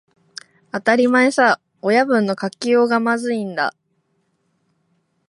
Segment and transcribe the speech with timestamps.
[0.71, 3.75] 当たり前さ、親分の書きようがまずいんだ